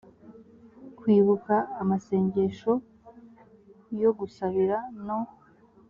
[0.99, 2.71] kwibuka amasengesho
[4.01, 5.19] yo gusabira no